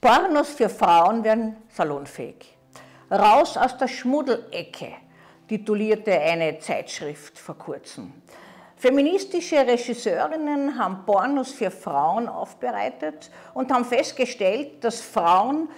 [0.00, 2.56] Pornos für Frauen werden salonfähig.
[3.10, 4.92] Raus aus der Schmuddelecke,
[5.46, 8.14] titulierte eine Zeitschrift vor kurzem.
[8.76, 15.68] Feministische Regisseurinnen haben Pornos für Frauen aufbereitet und haben festgestellt, dass Frauen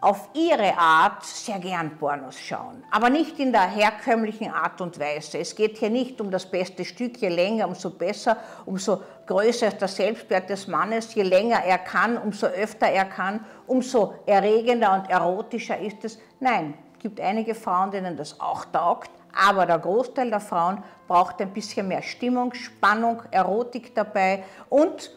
[0.00, 5.38] auf ihre Art sehr gern Pornos schauen, aber nicht in der herkömmlichen Art und Weise.
[5.38, 9.80] Es geht hier nicht um das beste Stück, je länger, umso besser, umso größer ist
[9.80, 15.10] der Selbstwert des Mannes, je länger er kann, umso öfter er kann, umso erregender und
[15.10, 16.18] erotischer ist es.
[16.40, 21.40] Nein, es gibt einige Frauen, denen das auch taugt, aber der Großteil der Frauen braucht
[21.40, 25.10] ein bisschen mehr Stimmung, Spannung, Erotik dabei und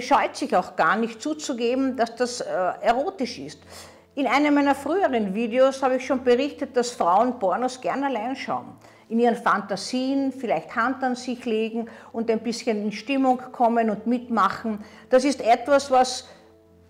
[0.00, 2.46] scheut sich auch gar nicht zuzugeben, dass das äh,
[2.82, 3.60] erotisch ist.
[4.14, 8.66] In einem meiner früheren Videos habe ich schon berichtet, dass Frauen Pornos gern allein schauen.
[9.08, 14.06] In ihren Fantasien vielleicht Hand an sich legen und ein bisschen in Stimmung kommen und
[14.06, 14.84] mitmachen.
[15.08, 16.28] Das ist etwas, was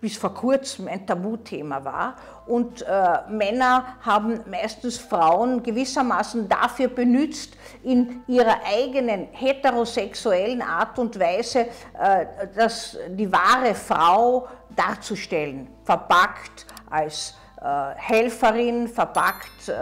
[0.01, 2.15] bis vor kurzem ein Tabuthema war.
[2.47, 11.19] Und äh, Männer haben meistens Frauen gewissermaßen dafür benutzt, in ihrer eigenen heterosexuellen Art und
[11.19, 11.67] Weise
[11.99, 12.25] äh,
[12.55, 19.73] das, die wahre Frau darzustellen, verpackt als Helferin, verpackt äh,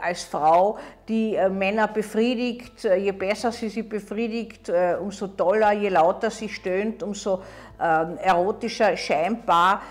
[0.00, 2.84] als Frau, die äh, Männer befriedigt.
[2.84, 7.42] Je besser sie sie befriedigt, umso toller, je lauter sie stöhnt, umso
[7.80, 9.82] ähm, erotischer scheinbar,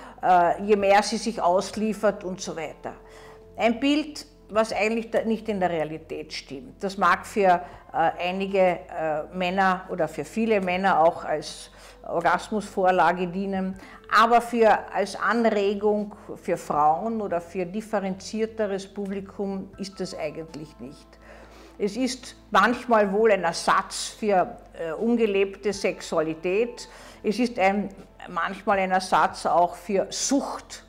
[0.66, 2.94] je mehr sie sich ausliefert und so weiter.
[3.56, 6.84] Ein Bild, was eigentlich nicht in der Realität stimmt.
[6.84, 8.80] Das mag für einige
[9.34, 11.72] Männer oder für viele Männer auch als
[12.04, 20.80] Orgasmusvorlage dienen, aber für, als Anregung für Frauen oder für differenzierteres Publikum ist das eigentlich
[20.80, 21.08] nicht.
[21.78, 26.90] Es ist manchmal wohl ein Ersatz für äh, ungelebte Sexualität.
[27.22, 27.90] Es ist ein,
[28.30, 30.86] manchmal ein Ersatz auch für Sucht.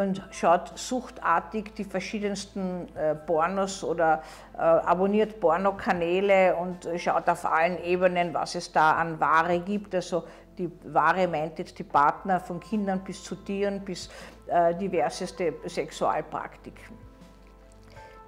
[0.00, 4.22] Man schaut suchtartig die verschiedensten äh, Pornos oder
[4.54, 9.94] äh, abonniert Pornokanäle und schaut auf allen Ebenen, was es da an Ware gibt.
[9.94, 10.24] Also
[10.56, 14.08] die Ware meint jetzt die Partner von Kindern bis zu Tieren bis
[14.46, 17.09] äh, diverseste Sexualpraktiken.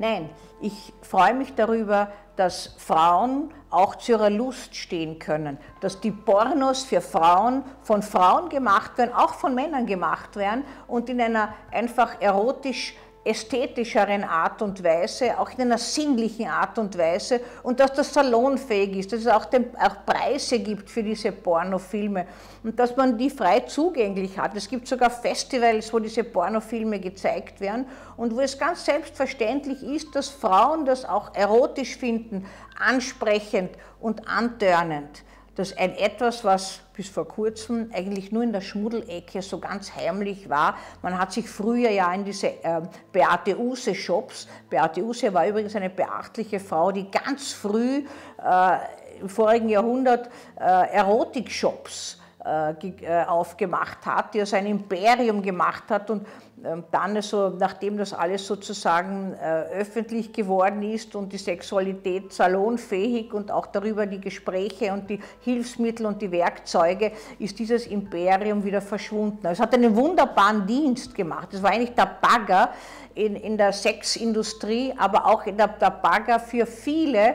[0.02, 0.30] Nein,
[0.60, 6.82] ich freue mich darüber, dass Frauen auch zu ihrer Lust stehen können, dass die Pornos
[6.82, 12.20] für Frauen von Frauen gemacht werden, auch von Männern gemacht werden und in einer einfach
[12.20, 18.12] erotisch ästhetischeren Art und Weise, auch in einer sinnlichen Art und Weise und dass das
[18.12, 22.27] salonfähig ist, dass es auch, den, auch Preise gibt für diese Pornofilme
[22.65, 24.56] und dass man die frei zugänglich hat.
[24.56, 30.15] Es gibt sogar Festivals, wo diese Pornofilme gezeigt werden und wo es ganz selbstverständlich ist,
[30.16, 32.47] dass Frauen das auch erotisch finden,
[32.77, 35.22] ansprechend und antörnend
[35.54, 40.48] dass ein etwas, was bis vor kurzem eigentlich nur in der Schmuddelecke so ganz heimlich
[40.48, 40.76] war.
[41.02, 42.82] Man hat sich früher ja in diese äh,
[43.12, 48.04] Beate Use-Shops, Beate Use war übrigens eine beachtliche Frau, die ganz früh
[48.42, 56.26] äh, im vorigen Jahrhundert äh, Erotik-Shops aufgemacht hat, die er sein Imperium gemacht hat und
[56.64, 63.32] ähm, dann, also, nachdem das alles sozusagen äh, öffentlich geworden ist und die Sexualität salonfähig
[63.32, 68.80] und auch darüber die Gespräche und die Hilfsmittel und die Werkzeuge, ist dieses Imperium wieder
[68.80, 69.44] verschwunden.
[69.47, 71.53] Es hat einen wunderbaren Dienst gemacht.
[71.53, 72.70] Es war eigentlich der Bagger
[73.14, 77.34] in, in der Sexindustrie, aber auch der, der Bagger für viele,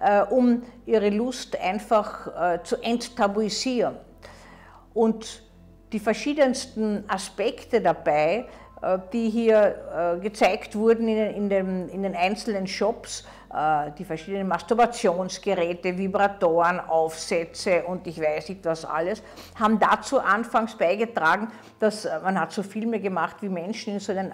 [0.00, 3.96] äh, um ihre Lust einfach äh, zu enttabuisieren.
[4.96, 5.42] Und
[5.92, 8.46] die verschiedensten Aspekte dabei,
[8.80, 13.26] äh, die hier äh, gezeigt wurden in den, in den einzelnen Shops,
[13.98, 19.22] die verschiedenen Masturbationsgeräte, Vibratoren, Aufsätze und ich weiß nicht was alles,
[19.58, 24.32] haben dazu anfangs beigetragen, dass man hat so Filme gemacht, wie Menschen in so einen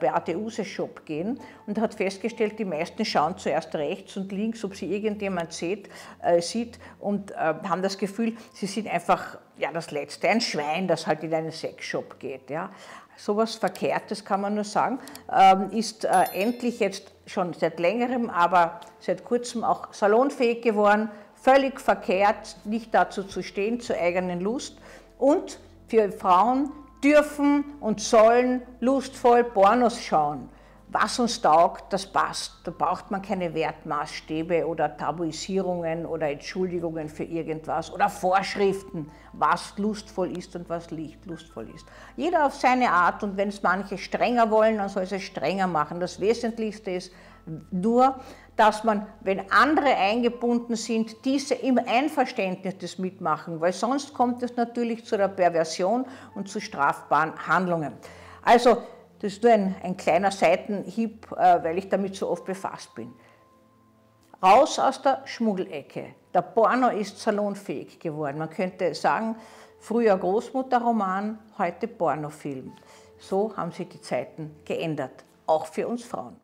[0.00, 4.74] Beate Use Shop gehen und hat festgestellt, die meisten schauen zuerst rechts und links, ob
[4.74, 5.88] sie irgendjemand sieht,
[6.22, 10.88] äh, sieht und äh, haben das Gefühl, sie sind einfach ja, das Letzte, ein Schwein,
[10.88, 12.50] das halt in einen Sexshop geht.
[12.50, 12.70] Ja.
[13.16, 14.98] Sowas Verkehrtes kann man nur sagen,
[15.32, 21.80] ähm, ist äh, endlich jetzt schon seit längerem, aber seit kurzem auch salonfähig geworden, völlig
[21.80, 24.78] verkehrt, nicht dazu zu stehen, zur eigenen Lust.
[25.18, 26.70] Und für Frauen
[27.02, 30.48] dürfen und sollen lustvoll Pornos schauen
[30.94, 32.52] was uns taugt, das passt.
[32.62, 40.38] Da braucht man keine Wertmaßstäbe oder Tabuisierungen oder Entschuldigungen für irgendwas oder Vorschriften, was lustvoll
[40.38, 41.84] ist und was nicht lustvoll ist.
[42.16, 45.98] Jeder auf seine Art und wenn es manche strenger wollen, dann soll es strenger machen.
[45.98, 47.12] Das Wesentlichste ist,
[47.72, 48.20] nur,
[48.54, 54.54] dass man, wenn andere eingebunden sind, diese im Einverständnis das mitmachen, weil sonst kommt es
[54.54, 56.06] natürlich zu der Perversion
[56.36, 57.94] und zu strafbaren Handlungen.
[58.42, 58.78] Also,
[59.24, 63.10] das ist nur ein, ein kleiner Seitenhieb, äh, weil ich damit so oft befasst bin.
[64.42, 66.14] Raus aus der Schmuggelecke.
[66.34, 68.36] Der Porno ist salonfähig geworden.
[68.36, 69.36] Man könnte sagen,
[69.80, 72.74] früher Großmutterroman, heute Pornofilm.
[73.18, 76.43] So haben sich die Zeiten geändert, auch für uns Frauen.